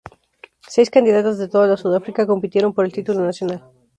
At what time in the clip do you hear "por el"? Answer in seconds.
2.73-2.91